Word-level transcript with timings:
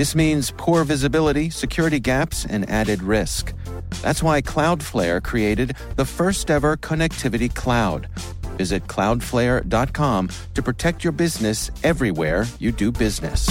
This 0.00 0.14
means 0.14 0.50
poor 0.56 0.82
visibility, 0.84 1.50
security 1.50 2.00
gaps, 2.00 2.46
and 2.46 2.66
added 2.70 3.02
risk. 3.02 3.52
That's 4.00 4.22
why 4.22 4.40
Cloudflare 4.40 5.22
created 5.22 5.76
the 5.96 6.06
first 6.06 6.50
ever 6.50 6.78
connectivity 6.78 7.54
cloud. 7.54 8.08
Visit 8.56 8.86
cloudflare.com 8.86 10.30
to 10.54 10.62
protect 10.62 11.04
your 11.04 11.12
business 11.12 11.70
everywhere 11.84 12.46
you 12.58 12.72
do 12.72 12.90
business. 12.90 13.46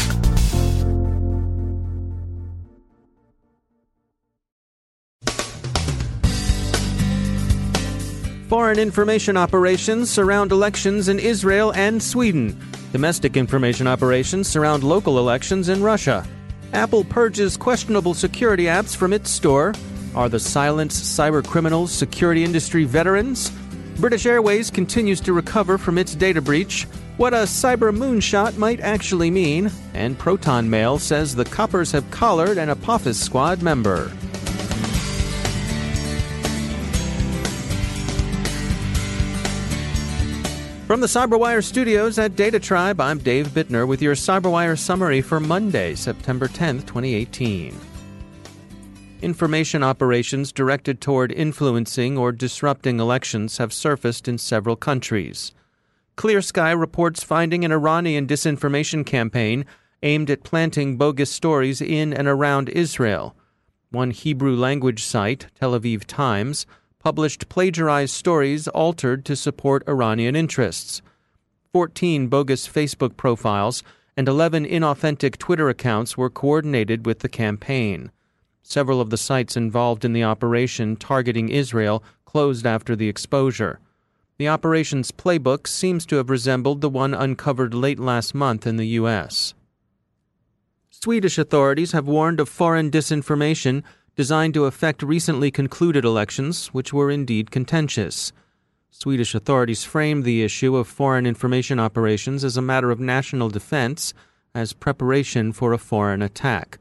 Foreign 8.48 8.80
information 8.80 9.38
operations 9.38 10.10
surround 10.10 10.52
elections 10.52 11.10
in 11.10 11.20
Israel 11.20 11.72
and 11.74 12.02
Sweden. 12.02 12.60
Domestic 12.92 13.38
information 13.38 13.86
operations 13.86 14.48
surround 14.48 14.84
local 14.84 15.20
elections 15.20 15.70
in 15.70 15.84
Russia. 15.84 16.28
Apple 16.74 17.04
purges 17.04 17.58
questionable 17.58 18.14
security 18.14 18.66
apps 18.66 18.96
from 18.96 19.12
its 19.12 19.32
store. 19.32 19.74
Are 20.14 20.30
the 20.30 20.40
silent 20.40 20.92
cyber 20.92 21.46
criminals 21.46 21.92
security 21.92 22.44
industry 22.44 22.84
veterans? 22.84 23.52
British 24.00 24.26
Airways 24.26 24.70
continues 24.70 25.20
to 25.22 25.34
recover 25.34 25.78
from 25.78 25.98
its 25.98 26.16
data 26.16 26.42
breach. 26.42 26.84
What 27.18 27.34
a 27.34 27.38
cyber 27.38 27.96
moonshot 27.96 28.58
might 28.58 28.80
actually 28.80 29.32
mean. 29.32 29.72
And 29.94 30.18
Proton 30.18 30.70
Mail 30.70 31.00
says 31.00 31.36
the 31.36 31.44
coppers 31.44 31.92
have 31.92 32.10
collared 32.12 32.58
an 32.58 32.70
Apophis 32.70 33.20
Squad 33.20 33.62
member. 33.62 34.12
From 40.90 41.02
the 41.02 41.06
CyberWire 41.06 41.64
studios 41.64 42.18
at 42.18 42.36
Data 42.36 42.60
Tribe, 42.60 43.00
I'm 43.00 43.20
Dave 43.20 43.50
Bittner 43.50 43.88
with 43.88 44.02
your 44.02 44.16
CyberWire 44.16 44.76
summary 44.76 45.22
for 45.22 45.40
Monday, 45.40 45.94
September 45.94 46.48
10th, 46.48 46.88
2018. 46.88 47.80
Information 49.22 49.84
operations 49.84 50.52
directed 50.52 51.00
toward 51.00 51.32
influencing 51.32 52.18
or 52.18 52.32
disrupting 52.32 53.00
elections 53.00 53.60
have 53.60 53.72
surfaced 53.72 54.28
in 54.28 54.40
several 54.40 54.76
countries. 54.76 55.54
Clear 56.16 56.42
Sky 56.42 56.72
reports 56.72 57.22
finding 57.22 57.64
an 57.64 57.72
Iranian 57.72 58.26
disinformation 58.26 59.06
campaign 59.06 59.68
aimed 60.02 60.32
at 60.32 60.44
planting 60.44 60.98
bogus 60.98 61.30
stories 61.30 61.82
in 61.82 62.12
and 62.12 62.28
around 62.28 62.68
Israel. 62.68 63.36
One 63.92 64.10
Hebrew 64.10 64.56
language 64.56 65.04
site, 65.04 65.46
Tel 65.54 65.80
Aviv 65.80 66.06
Times, 66.06 66.66
published 67.00 67.50
plagiarized 67.50 68.14
stories 68.14 68.68
altered 68.68 69.26
to 69.26 69.36
support 69.36 69.88
Iranian 69.88 70.36
interests. 70.36 71.02
14 71.72 72.28
bogus 72.28 72.68
Facebook 72.68 73.16
profiles 73.16 73.84
and 74.18 74.28
11 74.28 74.66
inauthentic 74.66 75.38
Twitter 75.38 75.70
accounts 75.70 76.18
were 76.18 76.30
coordinated 76.30 77.06
with 77.06 77.20
the 77.20 77.30
campaign. 77.30 78.12
Several 78.64 79.00
of 79.00 79.10
the 79.10 79.18
sites 79.18 79.56
involved 79.56 80.04
in 80.04 80.14
the 80.14 80.24
operation 80.24 80.96
targeting 80.98 81.50
Israel 81.50 82.04
closed 82.26 82.66
after 82.66 82.96
the 82.96 83.08
exposure. 83.08 83.80
The 84.38 84.48
operation's 84.48 85.12
playbook 85.12 85.68
seems 85.68 86.06
to 86.08 86.18
have 86.18 86.30
resembled 86.30 86.82
the 86.82 86.90
one 86.90 87.14
uncovered 87.14 87.74
late 87.74 88.00
last 88.00 88.36
month 88.36 88.68
in 88.68 88.76
the 88.78 88.88
U.S. 89.00 89.54
Swedish 90.90 91.38
authorities 91.38 91.94
have 91.94 92.08
warned 92.08 92.40
of 92.40 92.50
foreign 92.50 92.92
disinformation 92.92 93.84
designed 94.20 94.54
to 94.54 94.66
affect 94.66 95.02
recently 95.02 95.50
concluded 95.50 96.04
elections, 96.04 96.68
which 96.74 96.92
were 96.92 97.10
indeed 97.10 97.52
contentious. 97.52 98.34
Swedish 98.92 99.34
authorities 99.34 99.86
framed 99.86 100.26
the 100.26 100.44
issue 100.44 100.76
of 100.76 100.90
foreign 100.90 101.26
information 101.26 101.80
operations 101.80 102.44
as 102.44 102.58
a 102.58 102.62
matter 102.62 102.92
of 102.92 103.00
national 103.00 103.48
defense, 103.48 104.14
as 104.54 104.74
preparation 104.74 105.54
for 105.54 105.72
a 105.72 105.78
foreign 105.78 106.22
attack. 106.22 106.78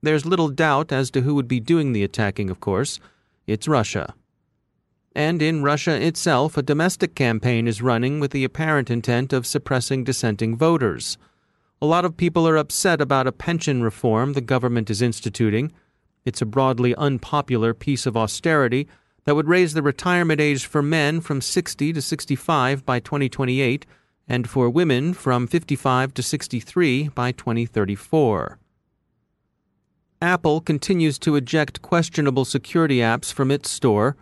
There's 0.00 0.24
little 0.24 0.48
doubt 0.48 0.90
as 0.90 1.10
to 1.10 1.20
who 1.20 1.34
would 1.34 1.46
be 1.46 1.60
doing 1.60 1.92
the 1.92 2.02
attacking, 2.02 2.48
of 2.48 2.58
course. 2.58 3.00
It's 3.46 3.68
Russia. 3.68 4.14
And 5.14 5.42
in 5.42 5.62
Russia 5.62 6.02
itself, 6.02 6.56
a 6.56 6.62
domestic 6.62 7.14
campaign 7.14 7.68
is 7.68 7.82
running 7.82 8.18
with 8.18 8.30
the 8.30 8.44
apparent 8.44 8.88
intent 8.88 9.34
of 9.34 9.46
suppressing 9.46 10.04
dissenting 10.04 10.56
voters. 10.56 11.18
A 11.82 11.86
lot 11.86 12.06
of 12.06 12.16
people 12.16 12.48
are 12.48 12.56
upset 12.56 13.02
about 13.02 13.26
a 13.26 13.38
pension 13.46 13.82
reform 13.82 14.32
the 14.32 14.40
government 14.40 14.88
is 14.88 15.02
instituting. 15.02 15.70
It's 16.24 16.42
a 16.42 16.46
broadly 16.46 16.94
unpopular 16.96 17.74
piece 17.74 18.06
of 18.06 18.16
austerity 18.16 18.88
that 19.24 19.34
would 19.34 19.48
raise 19.48 19.74
the 19.74 19.82
retirement 19.82 20.40
age 20.40 20.66
for 20.66 20.82
men 20.82 21.20
from 21.20 21.40
60 21.40 21.92
to 21.92 22.00
65 22.00 22.86
by 22.86 23.00
2028 23.00 23.84
and 24.28 24.48
for 24.48 24.68
women 24.68 25.14
from 25.14 25.46
55 25.46 26.14
to 26.14 26.22
63 26.22 27.08
by 27.08 27.32
2034. 27.32 28.58
Apple 30.20 30.60
continues 30.60 31.18
to 31.20 31.36
eject 31.36 31.80
questionable 31.80 32.44
security 32.44 32.98
apps 32.98 33.32
from 33.32 33.50
its 33.50 33.70
store. 33.70 34.16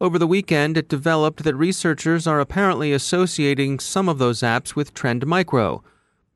Over 0.00 0.18
the 0.18 0.26
weekend, 0.26 0.76
it 0.76 0.88
developed 0.88 1.44
that 1.44 1.54
researchers 1.54 2.26
are 2.26 2.40
apparently 2.40 2.92
associating 2.92 3.78
some 3.78 4.08
of 4.08 4.18
those 4.18 4.40
apps 4.40 4.74
with 4.74 4.94
Trend 4.94 5.26
Micro. 5.26 5.82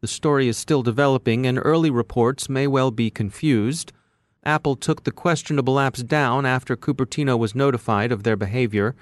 The 0.00 0.06
story 0.06 0.48
is 0.48 0.56
still 0.58 0.82
developing, 0.82 1.46
and 1.46 1.58
early 1.62 1.90
reports 1.90 2.48
may 2.48 2.66
well 2.66 2.90
be 2.90 3.10
confused. 3.10 3.92
Apple 4.50 4.74
took 4.74 5.04
the 5.04 5.12
questionable 5.12 5.76
apps 5.76 6.04
down 6.04 6.44
after 6.44 6.76
Cupertino 6.76 7.38
was 7.38 7.54
notified 7.54 8.10
of 8.10 8.24
their 8.24 8.36
behavior. 8.36 8.96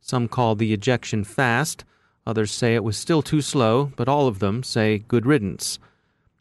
Some 0.00 0.28
call 0.28 0.54
the 0.54 0.72
ejection 0.72 1.24
fast, 1.24 1.84
others 2.26 2.50
say 2.50 2.74
it 2.74 2.82
was 2.82 2.96
still 2.96 3.20
too 3.20 3.42
slow, 3.42 3.92
but 3.96 4.08
all 4.08 4.26
of 4.26 4.38
them 4.38 4.62
say 4.62 5.04
good 5.06 5.26
riddance. 5.26 5.78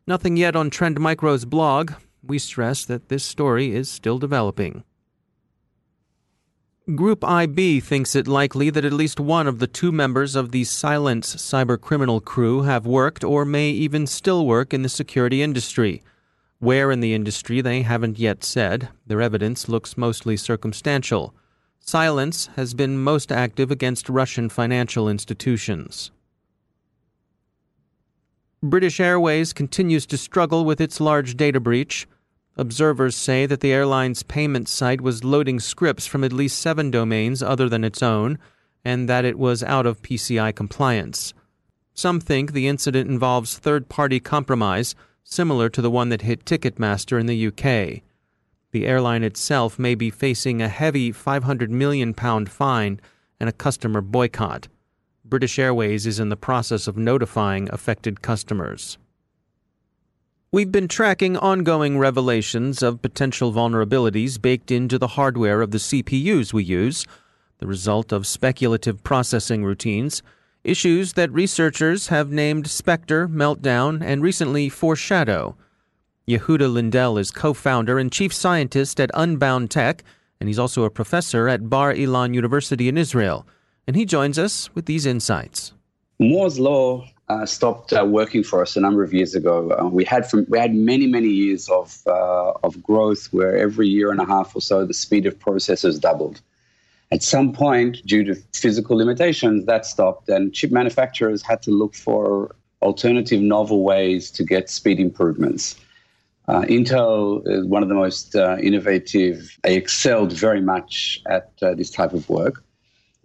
Nothing 0.07 0.37
yet 0.37 0.55
on 0.55 0.69
Trend 0.69 0.97
Micro's 0.97 1.43
blog. 1.43 1.91
We 2.23 2.39
stress 2.39 2.85
that 2.85 3.09
this 3.09 3.25
story 3.25 3.75
is 3.75 3.89
still 3.91 4.17
developing. 4.17 4.85
Group 6.95 7.21
IB 7.25 7.81
thinks 7.81 8.15
it 8.15 8.29
likely 8.29 8.69
that 8.69 8.85
at 8.85 8.93
least 8.93 9.19
one 9.19 9.45
of 9.45 9.59
the 9.59 9.67
two 9.67 9.91
members 9.91 10.37
of 10.37 10.51
the 10.51 10.63
Silence 10.63 11.35
cybercriminal 11.35 12.23
crew 12.23 12.61
have 12.61 12.85
worked 12.85 13.25
or 13.25 13.43
may 13.43 13.71
even 13.71 14.07
still 14.07 14.45
work 14.45 14.73
in 14.73 14.83
the 14.83 14.89
security 14.89 15.41
industry. 15.41 16.01
Where 16.63 16.91
in 16.93 17.01
the 17.01 17.13
industry 17.13 17.59
they 17.59 17.81
haven't 17.81 18.17
yet 18.17 18.41
said. 18.41 18.87
Their 19.05 19.21
evidence 19.21 19.67
looks 19.67 19.97
mostly 19.97 20.37
circumstantial. 20.37 21.35
Silence 21.81 22.49
has 22.55 22.73
been 22.73 23.03
most 23.03 23.33
active 23.33 23.69
against 23.69 24.07
Russian 24.07 24.47
financial 24.47 25.09
institutions. 25.09 26.11
British 28.61 29.01
Airways 29.01 29.51
continues 29.51 30.05
to 30.05 30.17
struggle 30.17 30.63
with 30.63 30.79
its 30.79 31.01
large 31.01 31.35
data 31.35 31.59
breach. 31.59 32.07
Observers 32.55 33.17
say 33.17 33.45
that 33.45 33.59
the 33.59 33.73
airline's 33.73 34.23
payment 34.23 34.69
site 34.69 35.01
was 35.01 35.25
loading 35.25 35.59
scripts 35.59 36.07
from 36.07 36.23
at 36.23 36.31
least 36.31 36.59
seven 36.59 36.89
domains 36.89 37.43
other 37.43 37.67
than 37.67 37.83
its 37.83 38.01
own, 38.01 38.39
and 38.85 39.09
that 39.09 39.25
it 39.25 39.37
was 39.37 39.63
out 39.63 39.85
of 39.85 40.01
PCI 40.01 40.55
compliance. 40.55 41.33
Some 41.93 42.21
think 42.21 42.53
the 42.53 42.69
incident 42.69 43.09
involves 43.09 43.57
third 43.57 43.89
party 43.89 44.21
compromise 44.21 44.95
similar 45.23 45.69
to 45.69 45.81
the 45.81 45.91
one 45.91 46.09
that 46.09 46.21
hit 46.21 46.45
Ticketmaster 46.45 47.19
in 47.19 47.25
the 47.25 47.47
UK. 47.47 48.03
The 48.71 48.85
airline 48.85 49.23
itself 49.23 49.77
may 49.77 49.95
be 49.95 50.09
facing 50.09 50.61
a 50.61 50.67
heavy 50.67 51.11
£500 51.11 51.69
million 51.69 52.13
fine 52.13 52.99
and 53.39 53.49
a 53.49 53.53
customer 53.53 54.01
boycott. 54.01 54.67
British 55.25 55.57
Airways 55.57 56.05
is 56.05 56.19
in 56.19 56.29
the 56.29 56.35
process 56.35 56.87
of 56.87 56.97
notifying 56.97 57.69
affected 57.71 58.21
customers. 58.21 58.97
We've 60.51 60.71
been 60.71 60.87
tracking 60.87 61.35
ongoing 61.37 61.97
revelations 61.97 62.83
of 62.83 63.01
potential 63.01 63.51
vulnerabilities 63.51 64.39
baked 64.39 64.69
into 64.69 64.99
the 64.99 65.07
hardware 65.07 65.61
of 65.61 65.71
the 65.71 65.79
CPUs 65.79 66.53
we 66.53 66.63
use, 66.63 67.07
the 67.57 67.65
result 67.65 68.11
of 68.11 68.27
speculative 68.27 69.03
processing 69.03 69.63
routines 69.63 70.21
issues 70.63 71.13
that 71.13 71.31
researchers 71.31 72.07
have 72.07 72.31
named 72.31 72.67
Spectre, 72.67 73.27
Meltdown, 73.27 74.01
and 74.01 74.21
recently 74.21 74.69
Foreshadow. 74.69 75.55
Yehuda 76.27 76.71
Lindell 76.71 77.17
is 77.17 77.31
co 77.31 77.53
founder 77.53 77.99
and 77.99 78.11
chief 78.11 78.33
scientist 78.33 78.99
at 78.99 79.11
Unbound 79.13 79.69
Tech, 79.69 80.03
and 80.39 80.47
he's 80.47 80.59
also 80.59 80.83
a 80.83 80.89
professor 80.89 81.47
at 81.47 81.69
Bar 81.69 81.93
Ilan 81.93 82.33
University 82.33 82.87
in 82.87 82.97
Israel. 82.97 83.45
And 83.87 83.95
he 83.95 84.05
joins 84.05 84.39
us 84.39 84.73
with 84.73 84.85
these 84.85 85.05
insights. 85.05 85.73
Moore's 86.19 86.59
Law 86.59 87.05
uh, 87.27 87.45
stopped 87.45 87.91
uh, 87.93 88.05
working 88.05 88.43
for 88.43 88.61
us 88.61 88.75
a 88.75 88.79
number 88.79 89.03
of 89.03 89.13
years 89.13 89.35
ago. 89.35 89.71
Uh, 89.71 89.87
we 89.87 90.05
had 90.05 90.29
from, 90.29 90.45
we 90.49 90.57
had 90.59 90.73
many 90.73 91.07
many 91.07 91.27
years 91.27 91.69
of 91.69 92.01
uh, 92.07 92.51
of 92.63 92.81
growth 92.81 93.27
where 93.33 93.57
every 93.57 93.87
year 93.87 94.11
and 94.11 94.21
a 94.21 94.25
half 94.25 94.55
or 94.55 94.61
so 94.61 94.85
the 94.85 94.93
speed 94.93 95.25
of 95.25 95.37
processors 95.39 95.99
doubled. 95.99 96.41
At 97.13 97.21
some 97.21 97.53
point, 97.53 98.03
due 98.07 98.23
to 98.23 98.33
physical 98.55 98.97
limitations, 98.97 99.67
that 99.67 99.85
stopped, 99.85 100.29
and 100.29 100.51
chip 100.51 100.71
manufacturers 100.71 101.43
had 101.43 101.61
to 101.61 101.69
look 101.69 101.93
for 101.93 102.55
alternative, 102.81 103.39
novel 103.39 103.83
ways 103.83 104.31
to 104.31 104.43
get 104.43 104.67
speed 104.67 104.99
improvements. 104.99 105.75
Uh, 106.47 106.61
Intel 106.61 107.47
is 107.47 107.67
one 107.67 107.83
of 107.83 107.89
the 107.89 107.93
most 107.93 108.35
uh, 108.35 108.57
innovative. 108.59 109.59
They 109.61 109.75
excelled 109.75 110.33
very 110.33 110.59
much 110.59 111.21
at 111.27 111.51
uh, 111.61 111.75
this 111.75 111.91
type 111.91 112.13
of 112.13 112.27
work. 112.29 112.63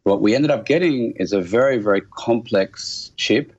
What 0.02 0.20
we 0.20 0.34
ended 0.34 0.50
up 0.50 0.66
getting 0.66 1.12
is 1.12 1.32
a 1.32 1.40
very, 1.40 1.78
very 1.78 2.02
complex 2.02 3.10
chip 3.16 3.54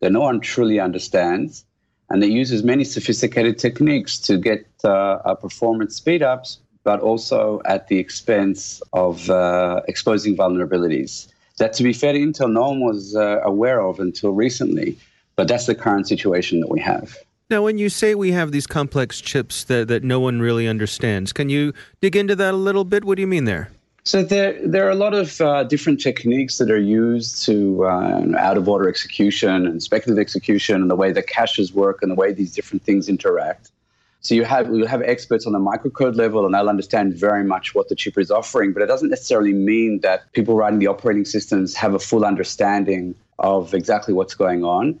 that 0.00 0.10
no 0.10 0.22
one 0.22 0.40
truly 0.40 0.80
understands, 0.80 1.64
and 2.10 2.20
that 2.20 2.30
uses 2.30 2.64
many 2.64 2.82
sophisticated 2.82 3.60
techniques 3.60 4.18
to 4.26 4.38
get 4.38 4.66
uh, 4.82 5.36
performance 5.36 6.00
speedups, 6.00 6.58
but 6.88 7.00
also 7.00 7.60
at 7.66 7.88
the 7.88 7.98
expense 7.98 8.80
of 8.94 9.28
uh, 9.28 9.82
exposing 9.88 10.34
vulnerabilities. 10.34 11.28
That, 11.58 11.74
to 11.74 11.82
be 11.82 11.92
fair 11.92 12.14
to 12.14 12.18
Intel, 12.18 12.50
no 12.50 12.70
one 12.70 12.80
was 12.80 13.14
uh, 13.14 13.42
aware 13.44 13.82
of 13.82 14.00
until 14.00 14.30
recently, 14.32 14.96
but 15.36 15.48
that's 15.48 15.66
the 15.66 15.74
current 15.74 16.08
situation 16.08 16.60
that 16.60 16.70
we 16.70 16.80
have. 16.80 17.14
Now, 17.50 17.60
when 17.62 17.76
you 17.76 17.90
say 17.90 18.14
we 18.14 18.32
have 18.32 18.52
these 18.52 18.66
complex 18.66 19.20
chips 19.20 19.64
that, 19.64 19.88
that 19.88 20.02
no 20.02 20.18
one 20.18 20.40
really 20.40 20.66
understands, 20.66 21.30
can 21.34 21.50
you 21.50 21.74
dig 22.00 22.16
into 22.16 22.34
that 22.36 22.54
a 22.54 22.56
little 22.56 22.86
bit? 22.86 23.04
What 23.04 23.16
do 23.16 23.20
you 23.20 23.26
mean 23.26 23.44
there? 23.44 23.68
So 24.04 24.22
there, 24.22 24.58
there 24.66 24.86
are 24.86 24.94
a 24.98 25.02
lot 25.06 25.12
of 25.12 25.38
uh, 25.42 25.64
different 25.64 26.00
techniques 26.00 26.56
that 26.56 26.70
are 26.70 26.80
used 27.04 27.44
to 27.44 27.84
uh, 27.84 28.24
out 28.38 28.56
of 28.56 28.66
order 28.66 28.88
execution 28.88 29.66
and 29.66 29.82
speculative 29.82 30.22
execution, 30.22 30.76
and 30.80 30.90
the 30.90 30.96
way 30.96 31.12
the 31.12 31.22
caches 31.22 31.70
work, 31.70 31.98
and 32.00 32.10
the 32.10 32.14
way 32.22 32.32
these 32.32 32.54
different 32.54 32.82
things 32.82 33.10
interact. 33.10 33.72
So 34.20 34.34
you 34.34 34.44
have 34.44 34.74
you 34.74 34.84
have 34.84 35.02
experts 35.02 35.46
on 35.46 35.52
the 35.52 35.60
microcode 35.60 36.16
level, 36.16 36.44
and 36.44 36.54
they'll 36.54 36.68
understand 36.68 37.14
very 37.14 37.44
much 37.44 37.74
what 37.74 37.88
the 37.88 37.94
chip 37.94 38.18
is 38.18 38.30
offering. 38.30 38.72
But 38.72 38.82
it 38.82 38.86
doesn't 38.86 39.10
necessarily 39.10 39.52
mean 39.52 40.00
that 40.00 40.32
people 40.32 40.56
writing 40.56 40.80
the 40.80 40.88
operating 40.88 41.24
systems 41.24 41.74
have 41.74 41.94
a 41.94 41.98
full 41.98 42.24
understanding 42.24 43.14
of 43.38 43.74
exactly 43.74 44.14
what's 44.14 44.34
going 44.34 44.64
on. 44.64 44.98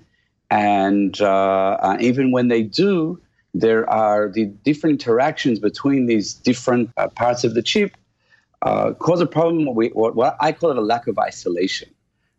And 0.50 1.20
uh, 1.20 1.78
uh, 1.80 1.96
even 2.00 2.30
when 2.30 2.48
they 2.48 2.62
do, 2.62 3.20
there 3.54 3.88
are 3.90 4.28
the 4.28 4.46
different 4.46 5.02
interactions 5.02 5.58
between 5.58 6.06
these 6.06 6.34
different 6.34 6.90
uh, 6.96 7.08
parts 7.08 7.44
of 7.44 7.54
the 7.54 7.62
chip 7.62 7.96
uh, 8.62 8.92
cause 8.92 9.20
a 9.20 9.26
problem. 9.26 9.66
What, 9.66 9.76
we, 9.76 9.88
what, 9.88 10.14
what, 10.14 10.36
I 10.40 10.52
call 10.52 10.70
it 10.70 10.78
a 10.78 10.82
lack 10.82 11.06
of 11.06 11.18
isolation. 11.18 11.90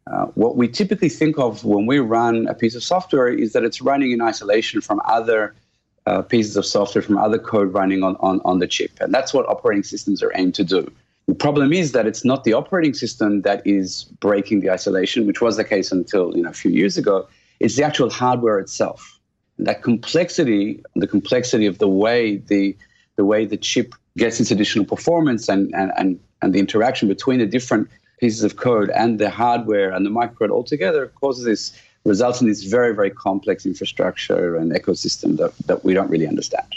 Uh, 0.08 0.26
what 0.28 0.56
we 0.56 0.68
typically 0.68 1.10
think 1.10 1.38
of 1.38 1.64
when 1.64 1.86
we 1.86 2.00
run 2.00 2.48
a 2.48 2.54
piece 2.54 2.74
of 2.74 2.84
software 2.84 3.28
is 3.28 3.54
that 3.54 3.64
it's 3.64 3.82
running 3.82 4.12
in 4.12 4.22
isolation 4.22 4.82
from 4.82 5.02
other 5.06 5.54
uh, 6.06 6.22
pieces 6.22 6.58
of 6.58 6.66
software, 6.66 7.02
from 7.02 7.18
other 7.18 7.40
code 7.40 7.74
running 7.74 8.04
on, 8.04 8.16
on, 8.20 8.42
on 8.46 8.60
the 8.60 8.68
chip. 8.68 8.92
And 9.00 9.14
that's 9.14 9.34
what 9.34 9.48
operating 9.48 9.84
systems 9.84 10.24
are 10.24 10.32
aimed 10.36 10.56
to 10.56 10.64
do. 10.64 10.92
The 11.28 11.36
problem 11.36 11.72
is 11.74 11.92
that 11.92 12.08
it's 12.08 12.26
not 12.26 12.44
the 12.44 12.54
operating 12.54 12.94
system 12.94 13.42
that 13.42 13.62
is 13.66 14.06
breaking 14.20 14.62
the 14.62 14.72
isolation, 14.72 15.28
which 15.28 15.42
was 15.42 15.58
the 15.58 15.64
case 15.64 15.92
until 15.92 16.36
you 16.36 16.42
know, 16.42 16.50
a 16.50 16.54
few 16.54 16.72
years 16.72 16.98
ago 16.98 17.28
it's 17.60 17.76
the 17.76 17.84
actual 17.84 18.10
hardware 18.10 18.60
itself. 18.60 19.20
And 19.58 19.68
that 19.68 19.84
complexity, 19.84 20.82
the 20.96 21.08
complexity 21.08 21.66
of 21.66 21.78
the 21.78 21.88
way 21.88 22.38
the 22.38 22.76
the 23.16 23.26
way 23.26 23.46
the 23.46 23.58
chip 23.58 23.94
gets 24.18 24.40
its 24.40 24.50
additional 24.50 24.86
performance 24.86 25.50
and, 25.50 25.74
and, 25.76 25.92
and, 25.98 26.20
and 26.42 26.54
the 26.54 26.60
interaction 26.60 27.10
between 27.10 27.40
the 27.40 27.46
different 27.46 27.90
pieces 28.20 28.44
of 28.44 28.56
code 28.56 28.90
and 28.92 29.20
the 29.20 29.30
hardware 29.30 29.92
and 29.92 30.06
the 30.06 30.10
microcode 30.10 30.50
altogether 30.50 31.08
causes 31.08 31.44
this 31.44 31.74
results 32.06 32.42
in 32.42 32.48
this 32.48 32.64
very, 32.64 32.94
very 32.96 33.12
complex 33.12 33.66
infrastructure 33.66 34.56
and 34.56 34.72
ecosystem 34.72 35.38
that, 35.38 35.54
that 35.68 35.84
we 35.84 35.94
don't 35.94 36.10
really 36.10 36.28
understand. 36.28 36.76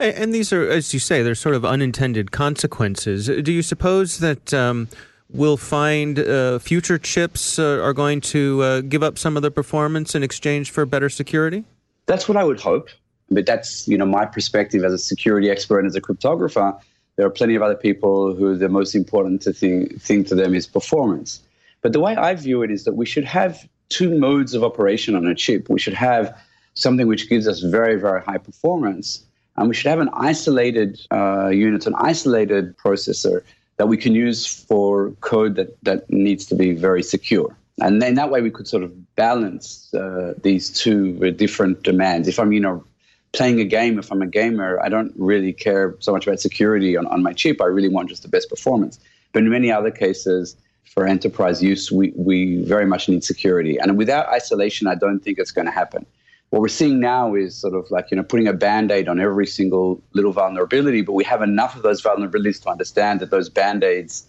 And 0.00 0.34
these 0.34 0.52
are, 0.52 0.68
as 0.68 0.92
you 0.92 1.00
say, 1.00 1.22
they're 1.22 1.34
sort 1.34 1.54
of 1.54 1.64
unintended 1.64 2.32
consequences. 2.32 3.26
Do 3.26 3.52
you 3.52 3.62
suppose 3.62 4.18
that 4.18 4.52
um, 4.52 4.88
we'll 5.30 5.56
find 5.56 6.18
uh, 6.18 6.58
future 6.58 6.98
chips 6.98 7.58
uh, 7.58 7.80
are 7.80 7.92
going 7.92 8.20
to 8.22 8.62
uh, 8.62 8.80
give 8.80 9.02
up 9.02 9.18
some 9.18 9.36
of 9.36 9.42
their 9.42 9.52
performance 9.52 10.14
in 10.14 10.22
exchange 10.22 10.70
for 10.70 10.84
better 10.84 11.08
security? 11.08 11.64
That's 12.06 12.28
what 12.28 12.36
I 12.36 12.44
would 12.44 12.60
hope. 12.60 12.88
But 13.30 13.46
that's 13.46 13.88
you 13.88 13.96
know 13.96 14.04
my 14.04 14.26
perspective 14.26 14.84
as 14.84 14.92
a 14.92 14.98
security 14.98 15.50
expert 15.50 15.78
and 15.78 15.88
as 15.88 15.96
a 15.96 16.00
cryptographer. 16.00 16.78
There 17.16 17.24
are 17.24 17.30
plenty 17.30 17.54
of 17.54 17.62
other 17.62 17.76
people 17.76 18.34
who 18.34 18.56
the 18.56 18.68
most 18.68 18.94
important 18.94 19.40
to 19.42 19.52
think, 19.52 20.00
thing 20.02 20.24
to 20.24 20.34
them 20.34 20.54
is 20.54 20.66
performance. 20.66 21.40
But 21.80 21.92
the 21.92 22.00
way 22.00 22.16
I 22.16 22.34
view 22.34 22.62
it 22.62 22.70
is 22.70 22.84
that 22.84 22.94
we 22.94 23.06
should 23.06 23.24
have 23.24 23.66
two 23.88 24.18
modes 24.18 24.54
of 24.54 24.64
operation 24.64 25.14
on 25.14 25.26
a 25.26 25.34
chip. 25.34 25.68
We 25.68 25.78
should 25.78 25.94
have 25.94 26.36
something 26.74 27.06
which 27.06 27.28
gives 27.28 27.46
us 27.46 27.60
very, 27.60 27.96
very 28.00 28.22
high 28.22 28.38
performance, 28.38 29.24
and 29.56 29.68
we 29.68 29.74
should 29.74 29.88
have 29.88 30.00
an 30.00 30.10
isolated 30.14 31.00
uh, 31.10 31.48
unit, 31.48 31.86
an 31.86 31.94
isolated 31.96 32.76
processor 32.76 33.42
that 33.76 33.86
we 33.88 33.96
can 33.96 34.14
use 34.14 34.46
for 34.46 35.10
code 35.20 35.56
that, 35.56 35.76
that 35.84 36.08
needs 36.10 36.46
to 36.46 36.54
be 36.54 36.72
very 36.72 37.02
secure. 37.02 37.56
And 37.80 38.00
then 38.00 38.14
that 38.14 38.30
way 38.30 38.40
we 38.40 38.50
could 38.50 38.68
sort 38.68 38.84
of 38.84 39.14
balance 39.16 39.92
uh, 39.94 40.34
these 40.42 40.70
two 40.70 41.32
different 41.32 41.82
demands. 41.82 42.28
If 42.28 42.38
I'm, 42.38 42.52
you 42.52 42.60
know, 42.60 42.84
playing 43.32 43.58
a 43.60 43.64
game, 43.64 43.98
if 43.98 44.12
I'm 44.12 44.22
a 44.22 44.26
gamer, 44.26 44.80
I 44.80 44.88
don't 44.88 45.12
really 45.16 45.52
care 45.52 45.96
so 45.98 46.12
much 46.12 46.26
about 46.26 46.38
security 46.38 46.96
on, 46.96 47.06
on 47.08 47.22
my 47.22 47.32
chip. 47.32 47.60
I 47.60 47.66
really 47.66 47.88
want 47.88 48.08
just 48.08 48.22
the 48.22 48.28
best 48.28 48.48
performance. 48.48 49.00
But 49.32 49.42
in 49.42 49.50
many 49.50 49.72
other 49.72 49.90
cases, 49.90 50.56
for 50.84 51.06
enterprise 51.06 51.62
use, 51.62 51.90
we, 51.90 52.12
we 52.14 52.62
very 52.64 52.86
much 52.86 53.08
need 53.08 53.24
security. 53.24 53.78
And 53.78 53.96
without 53.96 54.28
isolation, 54.28 54.86
I 54.86 54.94
don't 54.94 55.20
think 55.20 55.38
it's 55.38 55.50
going 55.50 55.66
to 55.66 55.72
happen. 55.72 56.06
What 56.50 56.60
we're 56.62 56.68
seeing 56.68 57.00
now 57.00 57.34
is 57.34 57.56
sort 57.56 57.74
of 57.74 57.90
like 57.90 58.12
you 58.12 58.16
know 58.16 58.22
putting 58.22 58.46
a 58.46 58.52
band-aid 58.52 59.08
on 59.08 59.18
every 59.18 59.46
single 59.46 60.00
little 60.12 60.30
vulnerability 60.30 61.00
but 61.00 61.14
we 61.14 61.24
have 61.24 61.42
enough 61.42 61.74
of 61.74 61.82
those 61.82 62.00
vulnerabilities 62.00 62.62
to 62.62 62.68
understand 62.68 63.18
that 63.18 63.30
those 63.30 63.48
band-aids 63.48 64.24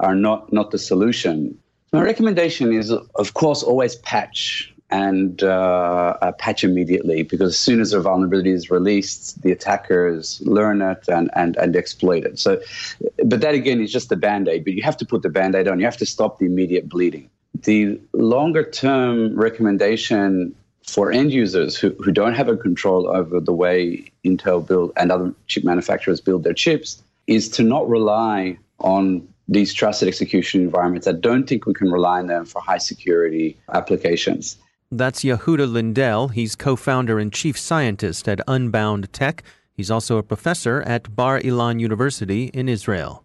are 0.00 0.16
not 0.16 0.52
not 0.52 0.72
the 0.72 0.78
solution. 0.78 1.56
My 1.92 2.02
recommendation 2.02 2.72
is 2.72 2.90
of 2.90 3.34
course 3.34 3.62
always 3.62 3.94
patch 3.96 4.74
and 4.90 5.42
uh, 5.42 6.32
patch 6.38 6.64
immediately 6.64 7.22
because 7.22 7.50
as 7.50 7.58
soon 7.58 7.80
as 7.80 7.92
a 7.92 8.00
vulnerability 8.00 8.50
is 8.50 8.70
released 8.70 9.40
the 9.42 9.52
attackers 9.52 10.40
learn 10.42 10.80
it 10.80 11.04
and, 11.08 11.30
and, 11.34 11.56
and 11.56 11.76
exploit 11.76 12.24
it 12.24 12.38
so 12.38 12.60
but 13.26 13.40
that 13.40 13.54
again 13.54 13.80
is 13.80 13.92
just 13.92 14.08
the 14.08 14.16
band-aid 14.16 14.64
but 14.64 14.72
you 14.72 14.82
have 14.82 14.96
to 14.96 15.04
put 15.04 15.22
the 15.22 15.28
band-aid 15.28 15.68
on 15.68 15.78
you 15.78 15.84
have 15.84 15.96
to 15.96 16.06
stop 16.06 16.38
the 16.38 16.46
immediate 16.46 16.88
bleeding 16.88 17.28
the 17.64 18.00
longer 18.12 18.68
term 18.70 19.34
recommendation 19.38 20.54
for 20.88 21.12
end 21.12 21.32
users 21.32 21.76
who, 21.76 21.90
who 22.02 22.10
don't 22.10 22.34
have 22.34 22.48
a 22.48 22.56
control 22.56 23.08
over 23.08 23.40
the 23.40 23.52
way 23.52 24.10
Intel 24.24 24.66
build 24.66 24.92
and 24.96 25.12
other 25.12 25.34
chip 25.46 25.64
manufacturers 25.64 26.20
build 26.20 26.44
their 26.44 26.54
chips 26.54 27.02
is 27.26 27.48
to 27.50 27.62
not 27.62 27.86
rely 27.88 28.56
on 28.80 29.26
these 29.48 29.72
trusted 29.72 30.08
execution 30.08 30.62
environments. 30.62 31.06
I 31.06 31.12
don't 31.12 31.48
think 31.48 31.66
we 31.66 31.74
can 31.74 31.90
rely 31.90 32.20
on 32.20 32.26
them 32.26 32.44
for 32.44 32.60
high 32.60 32.78
security 32.78 33.56
applications. 33.72 34.56
That's 34.90 35.22
Yehuda 35.22 35.70
Lindell. 35.70 36.28
He's 36.28 36.56
co 36.56 36.74
founder 36.74 37.18
and 37.18 37.30
chief 37.30 37.58
scientist 37.58 38.26
at 38.26 38.40
Unbound 38.48 39.12
Tech. 39.12 39.42
He's 39.74 39.90
also 39.90 40.16
a 40.16 40.22
professor 40.22 40.80
at 40.82 41.14
Bar 41.14 41.40
Ilan 41.40 41.78
University 41.78 42.46
in 42.54 42.70
Israel. 42.70 43.22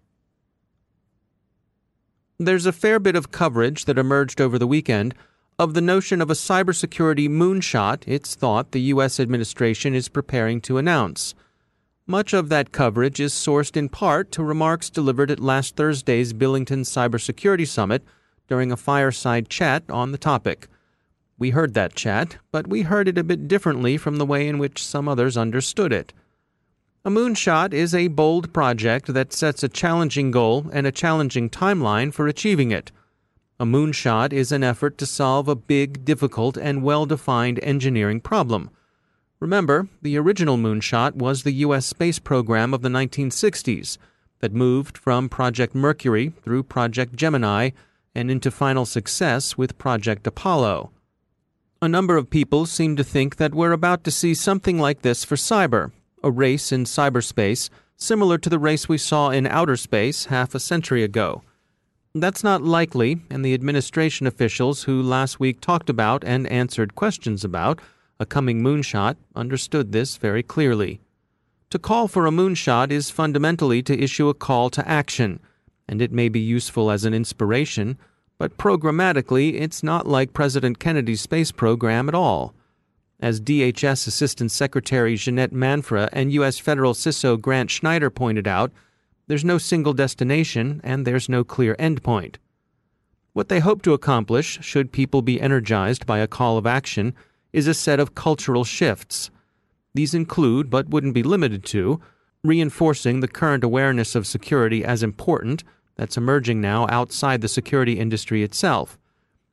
There's 2.38 2.65
a 2.65 2.74
fair 2.74 3.00
bit 3.00 3.15
of 3.15 3.32
coverage 3.32 3.86
that 3.86 3.98
emerged 3.98 4.41
over 4.41 4.60
the 4.60 4.67
weekend 4.67 5.15
of 5.58 5.74
the 5.74 5.82
notion 5.82 6.22
of 6.22 6.29
a 6.29 6.34
cybersecurity 6.34 7.29
moonshot 7.29 8.03
it's 8.08 8.36
thought 8.36 8.72
the 8.72 8.82
U.S. 8.82 9.20
administration 9.20 9.96
is 9.96 10.10
preparing 10.10 10.60
to 10.62 10.77
announce. 10.77 11.34
Much 12.05 12.34
of 12.34 12.50
that 12.50 12.74
coverage 12.74 13.22
is 13.22 13.32
sourced 13.32 13.77
in 13.77 13.88
part 13.88 14.34
to 14.34 14.43
remarks 14.43 14.89
delivered 14.89 15.32
at 15.32 15.39
last 15.39 15.77
Thursday's 15.77 16.34
Billington 16.34 16.82
Cybersecurity 16.82 17.65
Summit 17.65 18.03
during 18.50 18.72
a 18.72 18.77
fireside 18.77 19.48
chat 19.48 19.84
on 19.89 20.12
the 20.12 20.17
topic. 20.17 20.67
We 21.43 21.50
heard 21.50 21.73
that 21.73 21.93
chat, 21.93 22.38
but 22.53 22.67
we 22.67 22.83
heard 22.83 23.09
it 23.09 23.17
a 23.17 23.23
bit 23.23 23.50
differently 23.50 23.97
from 23.97 24.15
the 24.15 24.25
way 24.25 24.47
in 24.47 24.59
which 24.59 24.81
some 24.81 25.09
others 25.09 25.35
understood 25.35 25.91
it. 25.91 26.13
A 27.03 27.09
moonshot 27.09 27.73
is 27.73 27.93
a 27.93 28.07
bold 28.07 28.53
project 28.53 29.13
that 29.13 29.33
sets 29.33 29.62
a 29.62 29.67
challenging 29.67 30.31
goal 30.31 30.67
and 30.71 30.88
a 30.88 30.91
challenging 30.93 31.50
timeline 31.50 32.13
for 32.13 32.29
achieving 32.29 32.71
it. 32.71 32.93
A 33.59 33.65
moonshot 33.65 34.31
is 34.31 34.53
an 34.53 34.63
effort 34.63 34.97
to 35.00 35.05
solve 35.05 35.50
a 35.50 35.55
big, 35.57 36.05
difficult, 36.05 36.55
and 36.55 36.81
well 36.81 37.05
defined 37.05 37.59
engineering 37.62 38.21
problem. 38.21 38.69
Remember, 39.41 39.89
the 40.01 40.17
original 40.17 40.55
moonshot 40.55 41.15
was 41.15 41.43
the 41.43 41.59
U.S. 41.65 41.85
space 41.85 42.19
program 42.19 42.73
of 42.73 42.83
the 42.83 42.88
1960s 42.88 43.97
that 44.39 44.53
moved 44.53 44.97
from 44.97 45.27
Project 45.27 45.75
Mercury 45.75 46.31
through 46.41 46.63
Project 46.63 47.17
Gemini 47.17 47.71
and 48.15 48.31
into 48.31 48.50
final 48.50 48.85
success 48.85 49.57
with 49.57 49.77
Project 49.77 50.25
Apollo. 50.25 50.92
A 51.83 51.89
number 51.89 52.15
of 52.15 52.29
people 52.29 52.65
seem 52.65 52.95
to 52.95 53.03
think 53.03 53.35
that 53.35 53.53
we're 53.53 53.73
about 53.73 54.05
to 54.05 54.09
see 54.09 54.33
something 54.33 54.79
like 54.79 55.01
this 55.01 55.25
for 55.25 55.35
cyber, 55.35 55.91
a 56.23 56.31
race 56.31 56.71
in 56.71 56.85
cyberspace 56.85 57.69
similar 57.97 58.37
to 58.37 58.49
the 58.49 58.57
race 58.57 58.87
we 58.87 58.97
saw 58.97 59.31
in 59.31 59.45
outer 59.45 59.75
space 59.75 60.27
half 60.27 60.55
a 60.55 60.61
century 60.61 61.03
ago. 61.03 61.43
That's 62.15 62.41
not 62.41 62.63
likely, 62.63 63.19
and 63.29 63.43
the 63.43 63.53
administration 63.53 64.25
officials 64.25 64.83
who 64.83 65.01
last 65.01 65.41
week 65.41 65.59
talked 65.59 65.89
about 65.89 66.23
and 66.23 66.47
answered 66.47 66.95
questions 66.95 67.43
about 67.43 67.81
a 68.17 68.25
coming 68.25 68.61
moonshot 68.61 69.17
understood 69.35 69.91
this 69.91 70.15
very 70.15 70.41
clearly. 70.41 71.01
To 71.71 71.79
call 71.79 72.07
for 72.07 72.25
a 72.25 72.31
moonshot 72.31 72.91
is 72.91 73.09
fundamentally 73.09 73.83
to 73.83 74.01
issue 74.01 74.29
a 74.29 74.33
call 74.33 74.69
to 74.69 74.87
action, 74.87 75.41
and 75.89 76.01
it 76.01 76.13
may 76.13 76.29
be 76.29 76.39
useful 76.39 76.89
as 76.89 77.03
an 77.03 77.13
inspiration, 77.13 77.97
but 78.37 78.57
programmatically 78.57 79.59
it's 79.59 79.83
not 79.83 80.07
like 80.07 80.33
President 80.33 80.79
Kennedy's 80.79 81.21
space 81.21 81.51
program 81.51 82.07
at 82.07 82.15
all. 82.15 82.53
As 83.19 83.39
DHS 83.39 84.07
Assistant 84.07 84.51
Secretary 84.51 85.15
Jeanette 85.15 85.53
Manfra 85.53 86.09
and 86.11 86.31
U.S. 86.33 86.59
Federal 86.59 86.93
CISO 86.93 87.39
Grant 87.39 87.71
Schneider 87.71 88.09
pointed 88.09 88.47
out, 88.47 88.71
there's 89.27 89.45
no 89.45 89.57
single 89.57 89.93
destination 89.93 90.81
and 90.83 91.05
there's 91.05 91.29
no 91.29 91.43
clear 91.43 91.75
endpoint. 91.75 92.35
What 93.31 93.49
they 93.49 93.61
hope 93.61 93.81
to 93.83 93.93
accomplish, 93.93 94.59
should 94.61 94.91
people 94.91 95.21
be 95.21 95.39
energized 95.39 96.05
by 96.05 96.19
a 96.19 96.27
call 96.27 96.57
of 96.57 96.67
action, 96.67 97.15
is 97.53 97.67
a 97.67 97.73
set 97.73 97.99
of 97.99 98.15
cultural 98.15 98.63
shifts 98.63 99.31
these 99.93 100.13
include, 100.13 100.69
but 100.69 100.89
wouldn't 100.89 101.13
be 101.13 101.23
limited 101.23 101.63
to, 101.65 102.01
reinforcing 102.43 103.19
the 103.19 103.27
current 103.27 103.63
awareness 103.63 104.15
of 104.15 104.27
security 104.27 104.83
as 104.83 105.03
important 105.03 105.63
that's 105.95 106.17
emerging 106.17 106.62
now 106.62 106.88
outside 106.89 107.41
the 107.41 107.47
security 107.47 108.00
industry 108.00 108.43
itself, 108.43 108.97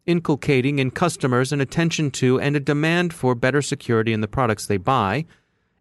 inculcating 0.06 0.78
in 0.78 0.90
customers 0.90 1.52
an 1.52 1.61
attention 1.61 2.11
to 2.11 2.40
and 2.40 2.56
a 2.56 2.61
demand 2.61 3.12
for 3.12 3.35
better 3.35 3.62
security 3.62 4.12
in 4.12 4.20
the 4.20 4.28
products 4.28 4.66
they 4.66 4.76
buy, 4.76 5.25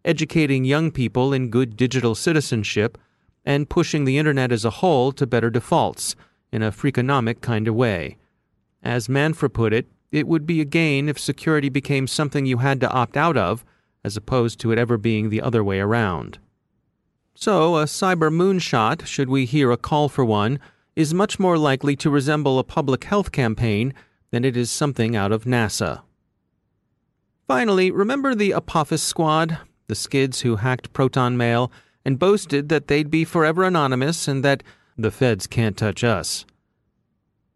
educating 0.04 0.64
young 0.64 0.90
people 0.90 1.32
in 1.32 1.50
good 1.50 1.76
digital 1.76 2.14
citizenship, 2.14 2.98
and 3.44 3.70
pushing 3.70 4.04
the 4.04 4.18
Internet 4.18 4.52
as 4.52 4.64
a 4.64 4.70
whole 4.70 5.12
to 5.12 5.26
better 5.26 5.50
defaults 5.50 6.14
in 6.52 6.62
a 6.62 6.72
Freakonomic 6.72 7.40
kind 7.40 7.68
of 7.68 7.74
way. 7.74 8.16
As 8.82 9.08
Manfra 9.08 9.52
put 9.52 9.72
it, 9.72 9.86
it 10.12 10.26
would 10.26 10.46
be 10.46 10.60
a 10.60 10.64
gain 10.64 11.08
if 11.08 11.18
security 11.18 11.68
became 11.68 12.06
something 12.06 12.46
you 12.46 12.58
had 12.58 12.80
to 12.80 12.90
opt 12.90 13.16
out 13.16 13.36
of 13.36 13.64
as 14.04 14.16
opposed 14.16 14.58
to 14.60 14.72
it 14.72 14.78
ever 14.78 14.96
being 14.96 15.28
the 15.28 15.42
other 15.42 15.62
way 15.62 15.80
around. 15.80 16.38
So, 17.34 17.76
a 17.76 17.84
cyber 17.84 18.30
moonshot, 18.30 19.06
should 19.06 19.28
we 19.28 19.46
hear 19.46 19.70
a 19.70 19.76
call 19.76 20.08
for 20.08 20.24
one, 20.24 20.58
is 20.96 21.14
much 21.14 21.38
more 21.38 21.56
likely 21.56 21.96
to 21.96 22.10
resemble 22.10 22.58
a 22.58 22.64
public 22.64 23.04
health 23.04 23.32
campaign 23.32 23.94
than 24.30 24.44
it 24.44 24.56
is 24.56 24.70
something 24.70 25.16
out 25.16 25.32
of 25.32 25.44
NASA. 25.44 26.02
Finally, 27.48 27.90
remember 27.90 28.34
the 28.34 28.52
Apophis 28.52 29.02
Squad, 29.02 29.58
the 29.86 29.94
skids 29.94 30.40
who 30.40 30.56
hacked 30.56 30.92
Proton 30.92 31.36
Mail 31.36 31.72
and 32.04 32.18
boasted 32.18 32.68
that 32.68 32.88
they'd 32.88 33.10
be 33.10 33.24
forever 33.24 33.64
anonymous 33.64 34.28
and 34.28 34.44
that 34.44 34.62
the 34.96 35.10
feds 35.10 35.46
can't 35.46 35.76
touch 35.76 36.04
us. 36.04 36.44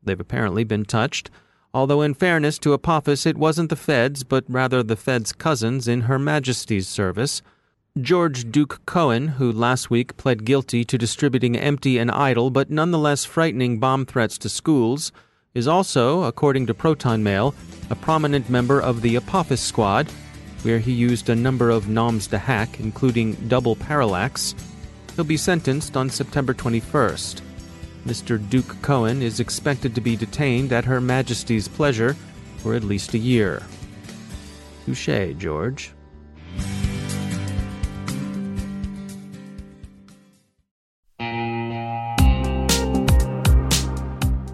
They've 0.02 0.18
apparently 0.18 0.64
been 0.64 0.84
touched 0.84 1.30
although 1.74 2.02
in 2.02 2.14
fairness 2.14 2.56
to 2.60 2.72
Apophis 2.72 3.26
it 3.26 3.36
wasn't 3.36 3.68
the 3.68 3.76
feds, 3.76 4.22
but 4.22 4.44
rather 4.48 4.82
the 4.82 4.96
feds' 4.96 5.32
cousins 5.32 5.88
in 5.88 6.02
Her 6.02 6.20
Majesty's 6.20 6.86
service. 6.86 7.42
George 8.00 8.50
Duke 8.50 8.84
Cohen, 8.86 9.28
who 9.28 9.52
last 9.52 9.88
week 9.88 10.16
pled 10.16 10.44
guilty 10.44 10.84
to 10.84 10.98
distributing 10.98 11.56
empty 11.56 11.96
and 11.96 12.10
idle 12.10 12.50
but 12.50 12.68
nonetheless 12.68 13.24
frightening 13.24 13.78
bomb 13.78 14.04
threats 14.04 14.36
to 14.38 14.48
schools, 14.48 15.12
is 15.54 15.68
also, 15.68 16.24
according 16.24 16.66
to 16.66 16.74
Proton 16.74 17.22
Mail, 17.22 17.54
a 17.90 17.94
prominent 17.94 18.50
member 18.50 18.80
of 18.80 19.00
the 19.00 19.14
Apophis 19.14 19.60
Squad, 19.60 20.10
where 20.62 20.80
he 20.80 20.90
used 20.90 21.28
a 21.28 21.36
number 21.36 21.70
of 21.70 21.88
noms 21.88 22.26
to 22.26 22.36
hack, 22.36 22.80
including 22.80 23.34
double 23.46 23.76
parallax. 23.76 24.56
He'll 25.14 25.24
be 25.24 25.36
sentenced 25.36 25.96
on 25.96 26.10
September 26.10 26.52
21st. 26.52 27.42
Mr. 28.06 28.50
Duke 28.50 28.74
Cohen 28.82 29.22
is 29.22 29.38
expected 29.38 29.94
to 29.94 30.00
be 30.00 30.16
detained 30.16 30.72
at 30.72 30.84
Her 30.84 31.00
Majesty's 31.00 31.68
pleasure 31.68 32.16
for 32.56 32.74
at 32.74 32.82
least 32.82 33.14
a 33.14 33.18
year. 33.18 33.62
Touche, 34.84 35.38
George. 35.38 35.92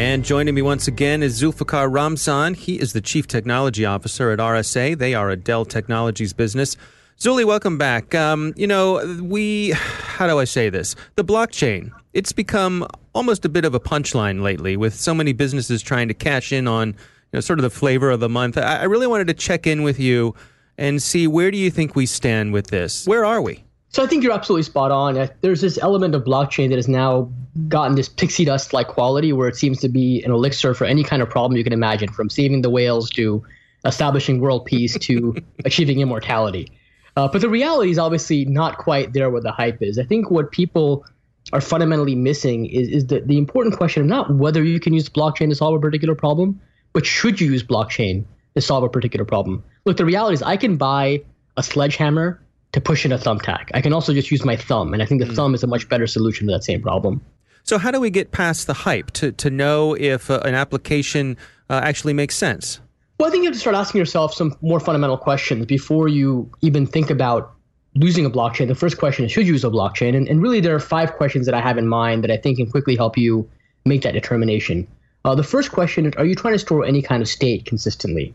And 0.00 0.24
joining 0.24 0.54
me 0.54 0.62
once 0.62 0.88
again 0.88 1.22
is 1.22 1.42
Zulfikar 1.42 1.92
Ramzan. 1.92 2.54
He 2.54 2.80
is 2.80 2.94
the 2.94 3.02
Chief 3.02 3.26
Technology 3.26 3.84
Officer 3.84 4.30
at 4.30 4.38
RSA. 4.38 4.96
They 4.96 5.12
are 5.12 5.28
a 5.28 5.36
Dell 5.36 5.66
Technologies 5.66 6.32
business. 6.32 6.78
Zuli, 7.18 7.44
welcome 7.44 7.76
back. 7.76 8.14
Um, 8.14 8.54
you 8.56 8.66
know, 8.66 9.18
we, 9.22 9.72
how 9.72 10.26
do 10.26 10.38
I 10.38 10.44
say 10.44 10.70
this? 10.70 10.96
The 11.16 11.22
blockchain, 11.22 11.92
it's 12.14 12.32
become 12.32 12.86
almost 13.14 13.44
a 13.44 13.50
bit 13.50 13.66
of 13.66 13.74
a 13.74 13.78
punchline 13.78 14.40
lately 14.40 14.74
with 14.74 14.94
so 14.94 15.12
many 15.12 15.34
businesses 15.34 15.82
trying 15.82 16.08
to 16.08 16.14
cash 16.14 16.50
in 16.50 16.66
on, 16.66 16.88
you 16.88 16.94
know, 17.34 17.40
sort 17.40 17.58
of 17.58 17.62
the 17.62 17.68
flavor 17.68 18.08
of 18.08 18.20
the 18.20 18.28
month. 18.30 18.56
I, 18.56 18.78
I 18.78 18.84
really 18.84 19.06
wanted 19.06 19.26
to 19.26 19.34
check 19.34 19.66
in 19.66 19.82
with 19.82 20.00
you 20.00 20.34
and 20.78 21.02
see 21.02 21.26
where 21.26 21.50
do 21.50 21.58
you 21.58 21.70
think 21.70 21.94
we 21.94 22.06
stand 22.06 22.54
with 22.54 22.68
this? 22.68 23.06
Where 23.06 23.26
are 23.26 23.42
we? 23.42 23.64
So 23.92 24.04
I 24.04 24.06
think 24.06 24.22
you're 24.22 24.32
absolutely 24.32 24.62
spot 24.62 24.92
on. 24.92 25.28
There's 25.40 25.60
this 25.60 25.76
element 25.78 26.14
of 26.14 26.22
blockchain 26.22 26.68
that 26.68 26.76
has 26.76 26.86
now 26.86 27.28
gotten 27.66 27.96
this 27.96 28.08
pixie 28.08 28.44
dust 28.44 28.72
like 28.72 28.86
quality 28.86 29.32
where 29.32 29.48
it 29.48 29.56
seems 29.56 29.80
to 29.80 29.88
be 29.88 30.22
an 30.22 30.30
elixir 30.30 30.74
for 30.74 30.84
any 30.84 31.02
kind 31.02 31.20
of 31.22 31.28
problem 31.28 31.56
you 31.56 31.64
can 31.64 31.72
imagine, 31.72 32.08
from 32.08 32.30
saving 32.30 32.62
the 32.62 32.70
whales 32.70 33.10
to 33.10 33.44
establishing 33.84 34.40
world 34.40 34.64
peace 34.64 34.96
to 34.98 35.34
achieving 35.64 35.98
immortality. 35.98 36.70
Uh, 37.16 37.26
but 37.26 37.40
the 37.40 37.48
reality 37.48 37.90
is 37.90 37.98
obviously 37.98 38.44
not 38.44 38.78
quite 38.78 39.12
there 39.12 39.28
where 39.28 39.40
the 39.40 39.50
hype 39.50 39.82
is. 39.82 39.98
I 39.98 40.04
think 40.04 40.30
what 40.30 40.52
people 40.52 41.04
are 41.52 41.60
fundamentally 41.60 42.14
missing 42.14 42.66
is, 42.66 42.88
is 42.88 43.06
the, 43.08 43.20
the 43.22 43.38
important 43.38 43.76
question 43.76 44.02
of 44.02 44.08
not 44.08 44.32
whether 44.32 44.62
you 44.62 44.78
can 44.78 44.92
use 44.92 45.08
blockchain 45.08 45.48
to 45.48 45.56
solve 45.56 45.74
a 45.74 45.80
particular 45.80 46.14
problem, 46.14 46.60
but 46.92 47.04
should 47.04 47.40
you 47.40 47.50
use 47.50 47.64
blockchain 47.64 48.24
to 48.54 48.60
solve 48.60 48.84
a 48.84 48.88
particular 48.88 49.24
problem? 49.24 49.64
Look, 49.84 49.96
the 49.96 50.04
reality 50.04 50.34
is 50.34 50.42
I 50.42 50.56
can 50.56 50.76
buy 50.76 51.24
a 51.56 51.62
sledgehammer 51.64 52.40
to 52.72 52.80
push 52.80 53.04
in 53.04 53.12
a 53.12 53.18
thumbtack. 53.18 53.70
I 53.74 53.80
can 53.80 53.92
also 53.92 54.12
just 54.12 54.30
use 54.30 54.44
my 54.44 54.56
thumb, 54.56 54.92
and 54.92 55.02
I 55.02 55.06
think 55.06 55.20
the 55.20 55.26
mm. 55.26 55.34
thumb 55.34 55.54
is 55.54 55.62
a 55.62 55.66
much 55.66 55.88
better 55.88 56.06
solution 56.06 56.46
to 56.46 56.52
that 56.52 56.64
same 56.64 56.82
problem. 56.82 57.20
So, 57.62 57.78
how 57.78 57.90
do 57.90 58.00
we 58.00 58.10
get 58.10 58.32
past 58.32 58.66
the 58.66 58.74
hype 58.74 59.10
to, 59.12 59.32
to 59.32 59.50
know 59.50 59.94
if 59.94 60.30
uh, 60.30 60.40
an 60.44 60.54
application 60.54 61.36
uh, 61.68 61.80
actually 61.82 62.12
makes 62.12 62.36
sense? 62.36 62.80
Well, 63.18 63.28
I 63.28 63.32
think 63.32 63.42
you 63.42 63.48
have 63.48 63.54
to 63.54 63.60
start 63.60 63.76
asking 63.76 63.98
yourself 63.98 64.32
some 64.32 64.56
more 64.62 64.80
fundamental 64.80 65.18
questions 65.18 65.66
before 65.66 66.08
you 66.08 66.50
even 66.62 66.86
think 66.86 67.10
about 67.10 67.52
using 67.92 68.24
a 68.24 68.30
blockchain. 68.30 68.68
The 68.68 68.74
first 68.74 68.98
question 68.98 69.24
is 69.24 69.32
should 69.32 69.46
you 69.46 69.52
use 69.52 69.64
a 69.64 69.68
blockchain? 69.68 70.16
And, 70.16 70.26
and 70.28 70.40
really, 70.40 70.60
there 70.60 70.74
are 70.74 70.80
five 70.80 71.12
questions 71.14 71.46
that 71.46 71.54
I 71.54 71.60
have 71.60 71.76
in 71.76 71.86
mind 71.86 72.24
that 72.24 72.30
I 72.30 72.36
think 72.36 72.56
can 72.56 72.70
quickly 72.70 72.96
help 72.96 73.18
you 73.18 73.48
make 73.84 74.02
that 74.02 74.12
determination. 74.12 74.86
Uh, 75.24 75.34
the 75.34 75.42
first 75.42 75.70
question 75.72 76.06
is 76.06 76.14
Are 76.16 76.24
you 76.24 76.34
trying 76.34 76.54
to 76.54 76.58
store 76.58 76.84
any 76.84 77.02
kind 77.02 77.22
of 77.22 77.28
state 77.28 77.66
consistently? 77.66 78.34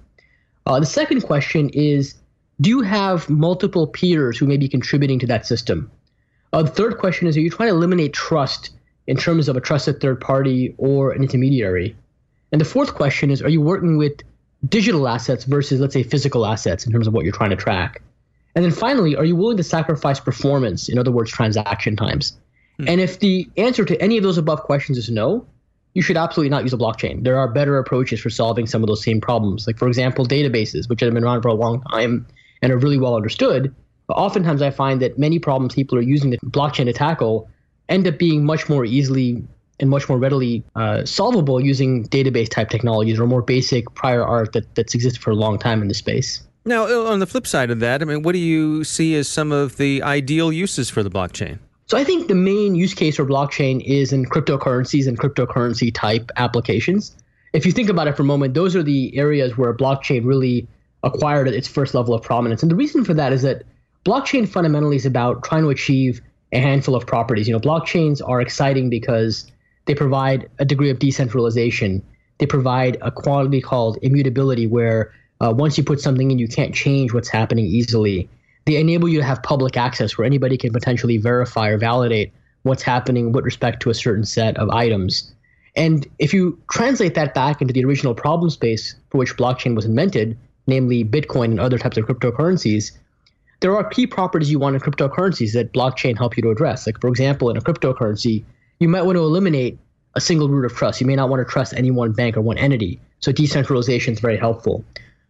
Uh, 0.67 0.79
the 0.79 0.85
second 0.85 1.21
question 1.21 1.69
is 1.69 2.15
Do 2.61 2.69
you 2.69 2.81
have 2.81 3.29
multiple 3.29 3.87
peers 3.87 4.37
who 4.37 4.45
may 4.45 4.57
be 4.57 4.69
contributing 4.69 5.19
to 5.19 5.27
that 5.27 5.45
system? 5.45 5.91
Uh, 6.53 6.63
the 6.63 6.69
third 6.69 6.97
question 6.97 7.27
is 7.27 7.35
Are 7.35 7.41
you 7.41 7.49
trying 7.49 7.69
to 7.69 7.75
eliminate 7.75 8.13
trust 8.13 8.71
in 9.07 9.17
terms 9.17 9.49
of 9.49 9.57
a 9.57 9.61
trusted 9.61 9.99
third 9.99 10.21
party 10.21 10.73
or 10.77 11.11
an 11.11 11.21
intermediary? 11.21 11.95
And 12.51 12.61
the 12.61 12.65
fourth 12.65 12.93
question 12.93 13.29
is 13.29 13.41
Are 13.41 13.49
you 13.49 13.61
working 13.61 13.97
with 13.97 14.21
digital 14.67 15.07
assets 15.07 15.43
versus, 15.43 15.81
let's 15.81 15.93
say, 15.93 16.03
physical 16.03 16.45
assets 16.45 16.85
in 16.85 16.93
terms 16.93 17.07
of 17.07 17.13
what 17.13 17.25
you're 17.25 17.33
trying 17.33 17.49
to 17.49 17.57
track? 17.57 18.01
And 18.55 18.63
then 18.63 18.71
finally, 18.71 19.17
are 19.17 19.25
you 19.25 19.35
willing 19.35 19.57
to 19.57 19.63
sacrifice 19.63 20.21
performance, 20.21 20.87
in 20.87 20.97
other 20.97 21.11
words, 21.11 21.29
transaction 21.29 21.97
times? 21.97 22.37
Hmm. 22.77 22.87
And 22.87 23.01
if 23.01 23.19
the 23.19 23.49
answer 23.57 23.83
to 23.83 24.01
any 24.01 24.15
of 24.15 24.23
those 24.23 24.37
above 24.37 24.63
questions 24.63 24.97
is 24.97 25.09
no, 25.09 25.45
you 25.93 26.01
should 26.01 26.15
absolutely 26.15 26.51
not 26.51 26.63
use 26.63 26.71
a 26.71 26.77
blockchain. 26.77 27.23
There 27.23 27.37
are 27.37 27.49
better 27.49 27.77
approaches 27.77 28.21
for 28.21 28.29
solving 28.29 28.65
some 28.65 28.81
of 28.81 28.87
those 28.87 29.03
same 29.03 29.19
problems. 29.19 29.67
Like, 29.67 29.77
for 29.77 29.89
example, 29.89 30.25
databases, 30.25 30.87
which 30.87 31.01
have 31.01 31.13
been 31.13 31.25
around 31.25 31.41
for 31.41 31.49
a 31.49 31.53
long 31.53 31.81
time 31.81 32.25
and 32.65 32.73
are 32.73 32.77
really 32.77 32.97
well 32.97 33.15
understood. 33.15 33.73
But 34.07 34.15
oftentimes, 34.15 34.61
I 34.61 34.71
find 34.71 34.99
that 35.01 35.19
many 35.19 35.37
problems 35.37 35.75
people 35.75 35.97
are 35.99 36.01
using 36.01 36.31
the 36.31 36.37
blockchain 36.37 36.85
to 36.85 36.93
tackle 36.93 37.47
end 37.89 38.07
up 38.07 38.17
being 38.17 38.43
much 38.43 38.67
more 38.67 38.83
easily 38.83 39.43
and 39.79 39.89
much 39.89 40.09
more 40.09 40.17
readily 40.17 40.63
uh, 40.75 41.05
solvable 41.05 41.61
using 41.61 42.07
database 42.07 42.49
type 42.49 42.69
technologies 42.69 43.19
or 43.19 43.27
more 43.27 43.43
basic 43.43 43.93
prior 43.93 44.25
art 44.25 44.53
that, 44.53 44.73
that's 44.73 44.95
existed 44.95 45.21
for 45.21 45.29
a 45.29 45.35
long 45.35 45.59
time 45.59 45.83
in 45.83 45.87
the 45.87 45.93
space. 45.93 46.41
Now, 46.65 46.87
uh, 46.87 47.11
on 47.11 47.19
the 47.19 47.27
flip 47.27 47.45
side 47.45 47.69
of 47.69 47.79
that, 47.81 48.01
I 48.01 48.05
mean, 48.05 48.23
what 48.23 48.31
do 48.31 48.39
you 48.39 48.83
see 48.83 49.13
as 49.15 49.27
some 49.27 49.51
of 49.51 49.77
the 49.77 50.01
ideal 50.01 50.51
uses 50.51 50.89
for 50.89 51.03
the 51.03 51.11
blockchain? 51.11 51.59
So 51.85 51.97
I 51.97 52.03
think 52.03 52.27
the 52.27 52.35
main 52.35 52.73
use 52.73 52.95
case 52.95 53.17
for 53.17 53.25
blockchain 53.25 53.83
is 53.85 54.11
in 54.11 54.25
cryptocurrencies 54.25 55.07
and 55.07 55.19
cryptocurrency 55.19 55.93
type 55.93 56.31
applications. 56.37 57.15
If 57.53 57.63
you 57.63 57.71
think 57.71 57.89
about 57.89 58.07
it 58.07 58.17
for 58.17 58.23
a 58.23 58.25
moment, 58.25 58.55
those 58.55 58.75
are 58.75 58.81
the 58.81 59.15
areas 59.15 59.55
where 59.55 59.71
blockchain 59.71 60.25
really 60.25 60.67
acquired 61.05 61.47
its 61.47 61.67
first 61.67 61.93
level 61.93 62.13
of 62.13 62.21
prominence. 62.21 62.61
And 62.61 62.69
the 62.69 62.75
reason 62.75 63.05
for 63.05 63.13
that 63.13 63.31
is 63.31 63.43
that 63.43 63.63
blockchain 64.05 64.47
fundamentally 64.47 64.97
is 64.97 65.05
about 65.05 65.43
trying 65.43 65.63
to 65.63 65.69
achieve 65.69 66.21
a 66.51 66.59
handful 66.59 66.95
of 66.95 67.05
properties. 67.05 67.47
You 67.47 67.53
know, 67.53 67.59
blockchains 67.59 68.21
are 68.27 68.41
exciting 68.41 68.89
because 68.89 69.49
they 69.85 69.95
provide 69.95 70.49
a 70.59 70.65
degree 70.65 70.89
of 70.89 70.99
decentralization. 70.99 72.03
They 72.39 72.45
provide 72.45 72.97
a 73.01 73.11
quality 73.11 73.61
called 73.61 73.97
immutability, 74.01 74.67
where 74.67 75.13
uh, 75.41 75.53
once 75.55 75.77
you 75.77 75.83
put 75.83 76.01
something 76.01 76.31
in, 76.31 76.39
you 76.39 76.47
can't 76.47 76.73
change 76.73 77.13
what's 77.13 77.29
happening 77.29 77.65
easily. 77.65 78.27
They 78.65 78.77
enable 78.77 79.07
you 79.07 79.19
to 79.19 79.25
have 79.25 79.43
public 79.43 79.77
access 79.77 80.17
where 80.17 80.25
anybody 80.25 80.57
can 80.57 80.73
potentially 80.73 81.17
verify 81.17 81.69
or 81.69 81.77
validate 81.77 82.33
what's 82.63 82.81
happening 82.81 83.31
with 83.31 83.45
respect 83.45 83.81
to 83.83 83.91
a 83.91 83.93
certain 83.93 84.25
set 84.25 84.57
of 84.57 84.69
items. 84.69 85.31
And 85.75 86.07
if 86.19 86.33
you 86.33 86.59
translate 86.71 87.13
that 87.15 87.33
back 87.33 87.61
into 87.61 87.73
the 87.73 87.85
original 87.85 88.15
problem 88.15 88.49
space 88.49 88.95
for 89.11 89.19
which 89.19 89.37
blockchain 89.37 89.75
was 89.75 89.85
invented, 89.85 90.37
namely 90.67 91.03
Bitcoin 91.03 91.45
and 91.45 91.59
other 91.59 91.77
types 91.77 91.97
of 91.97 92.05
cryptocurrencies, 92.05 92.91
there 93.59 93.75
are 93.75 93.83
key 93.83 94.07
properties 94.07 94.51
you 94.51 94.59
want 94.59 94.75
in 94.75 94.81
cryptocurrencies 94.81 95.53
that 95.53 95.73
blockchain 95.73 96.17
help 96.17 96.35
you 96.37 96.43
to 96.43 96.49
address. 96.49 96.85
Like, 96.85 96.99
for 96.99 97.07
example, 97.07 97.49
in 97.49 97.57
a 97.57 97.61
cryptocurrency, 97.61 98.43
you 98.79 98.87
might 98.87 99.03
want 99.03 99.15
to 99.15 99.23
eliminate 99.23 99.79
a 100.15 100.21
single 100.21 100.49
root 100.49 100.65
of 100.65 100.73
trust. 100.73 101.01
You 101.01 101.07
may 101.07 101.15
not 101.15 101.29
want 101.29 101.45
to 101.45 101.51
trust 101.51 101.73
any 101.73 101.91
one 101.91 102.11
bank 102.11 102.37
or 102.37 102.41
one 102.41 102.57
entity. 102.57 102.99
So 103.19 103.31
decentralization 103.31 104.13
is 104.13 104.19
very 104.19 104.37
helpful. 104.37 104.83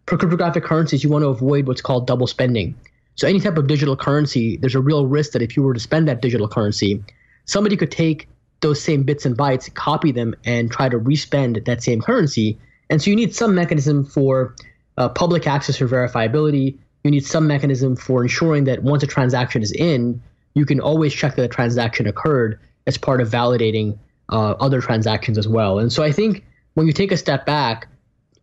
For 0.07 0.17
cryptographic 0.17 0.63
currencies, 0.63 1.03
you 1.03 1.09
want 1.09 1.23
to 1.23 1.29
avoid 1.29 1.67
what's 1.67 1.81
called 1.81 2.07
double 2.07 2.27
spending. 2.27 2.75
So 3.15 3.27
any 3.27 3.39
type 3.39 3.57
of 3.57 3.67
digital 3.67 3.95
currency, 3.95 4.57
there's 4.57 4.75
a 4.75 4.81
real 4.81 5.07
risk 5.07 5.31
that 5.31 5.41
if 5.41 5.55
you 5.55 5.63
were 5.63 5.73
to 5.73 5.79
spend 5.79 6.07
that 6.07 6.21
digital 6.21 6.47
currency, 6.47 7.03
somebody 7.45 7.77
could 7.77 7.91
take 7.91 8.27
those 8.61 8.81
same 8.81 9.03
bits 9.03 9.25
and 9.25 9.37
bytes, 9.37 9.73
copy 9.73 10.11
them, 10.11 10.35
and 10.43 10.71
try 10.71 10.89
to 10.89 10.97
respend 10.97 11.61
that 11.65 11.83
same 11.83 12.01
currency. 12.01 12.59
And 12.89 13.01
so 13.01 13.09
you 13.09 13.15
need 13.15 13.33
some 13.33 13.55
mechanism 13.55 14.05
for 14.05 14.55
uh, 14.97 15.09
public 15.09 15.47
access 15.47 15.81
or 15.81 15.87
verifiability. 15.87 16.77
You 17.03 17.11
need 17.11 17.25
some 17.25 17.47
mechanism 17.47 17.95
for 17.95 18.23
ensuring 18.23 18.63
that 18.65 18.83
once 18.83 19.03
a 19.03 19.07
transaction 19.07 19.61
is 19.61 19.71
in, 19.71 20.21
you 20.53 20.65
can 20.65 20.79
always 20.79 21.13
check 21.13 21.35
that 21.35 21.41
the 21.41 21.47
transaction 21.47 22.07
occurred 22.07 22.59
as 22.87 22.97
part 22.97 23.21
of 23.21 23.29
validating 23.29 23.97
uh, 24.29 24.51
other 24.53 24.81
transactions 24.81 25.37
as 25.37 25.47
well. 25.47 25.79
And 25.79 25.91
so 25.91 26.03
I 26.03 26.11
think 26.11 26.43
when 26.73 26.87
you 26.87 26.93
take 26.93 27.11
a 27.11 27.17
step 27.17 27.45
back, 27.45 27.87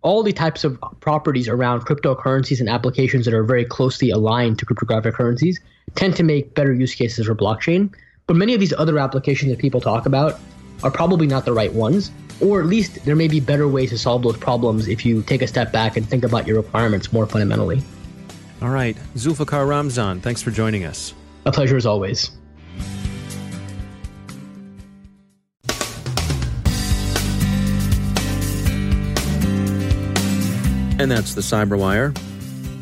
all 0.02 0.22
the 0.22 0.32
types 0.32 0.64
of 0.64 0.78
properties 1.00 1.48
around 1.48 1.86
cryptocurrencies 1.86 2.60
and 2.60 2.68
applications 2.68 3.24
that 3.24 3.34
are 3.34 3.44
very 3.44 3.64
closely 3.64 4.10
aligned 4.10 4.58
to 4.58 4.66
cryptographic 4.66 5.14
currencies 5.14 5.60
tend 5.94 6.16
to 6.16 6.22
make 6.22 6.54
better 6.54 6.72
use 6.72 6.94
cases 6.94 7.26
for 7.26 7.34
blockchain. 7.34 7.92
But 8.26 8.36
many 8.36 8.54
of 8.54 8.60
these 8.60 8.72
other 8.72 8.98
applications 8.98 9.50
that 9.50 9.58
people 9.58 9.80
talk 9.80 10.06
about 10.06 10.40
are 10.82 10.90
probably 10.90 11.26
not 11.26 11.44
the 11.44 11.52
right 11.52 11.72
ones, 11.72 12.10
or 12.42 12.60
at 12.60 12.66
least 12.66 13.04
there 13.04 13.16
may 13.16 13.28
be 13.28 13.40
better 13.40 13.68
ways 13.68 13.90
to 13.90 13.98
solve 13.98 14.22
those 14.22 14.36
problems 14.36 14.88
if 14.88 15.06
you 15.06 15.22
take 15.22 15.42
a 15.42 15.46
step 15.46 15.72
back 15.72 15.96
and 15.96 16.08
think 16.08 16.24
about 16.24 16.46
your 16.46 16.56
requirements 16.56 17.12
more 17.12 17.26
fundamentally. 17.26 17.82
All 18.60 18.70
right. 18.70 18.96
Zulfikar 19.14 19.66
Ramzan, 19.66 20.20
thanks 20.20 20.42
for 20.42 20.50
joining 20.50 20.84
us. 20.84 21.14
A 21.46 21.52
pleasure 21.52 21.76
as 21.76 21.86
always. 21.86 22.30
And 30.98 31.10
that's 31.10 31.34
the 31.34 31.40
Cyberwire. 31.40 32.16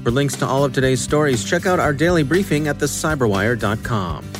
For 0.03 0.11
links 0.11 0.37
to 0.37 0.47
all 0.47 0.65
of 0.65 0.75
today's 0.75 1.01
stories, 1.01 1.43
check 1.43 1.65
out 1.65 1.81
our 1.81 1.95
daily 1.95 2.23
briefing 2.23 2.69
at 2.69 2.77
thecyberwire.com. 2.77 4.40